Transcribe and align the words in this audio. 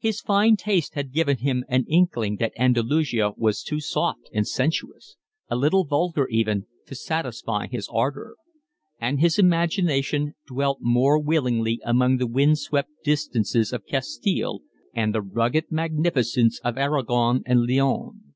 His 0.00 0.20
fine 0.20 0.56
taste 0.56 0.94
had 0.94 1.12
given 1.12 1.36
him 1.36 1.62
an 1.68 1.84
inkling 1.86 2.38
that 2.38 2.52
Andalusia 2.60 3.34
was 3.36 3.62
too 3.62 3.78
soft 3.78 4.28
and 4.34 4.44
sensuous, 4.44 5.14
a 5.48 5.54
little 5.54 5.84
vulgar 5.84 6.26
even, 6.26 6.66
to 6.86 6.96
satisfy 6.96 7.68
his 7.68 7.88
ardour; 7.88 8.34
and 9.00 9.20
his 9.20 9.38
imagination 9.38 10.34
dwelt 10.44 10.78
more 10.80 11.20
willingly 11.20 11.80
among 11.84 12.16
the 12.16 12.26
wind 12.26 12.58
swept 12.58 12.90
distances 13.04 13.72
of 13.72 13.86
Castile 13.88 14.62
and 14.92 15.14
the 15.14 15.22
rugged 15.22 15.70
magnificence 15.70 16.58
of 16.64 16.76
Aragon 16.76 17.44
and 17.46 17.60
Leon. 17.60 18.34